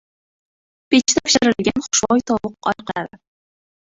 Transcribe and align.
Pechda 0.93 1.21
pishiriladigan 1.25 1.83
xushbo‘y 1.87 2.25
tovuq 2.31 2.69
oyoqlari 2.71 3.21